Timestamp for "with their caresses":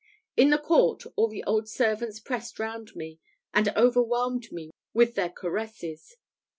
4.95-6.15